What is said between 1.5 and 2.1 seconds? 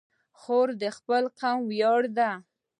ویاړ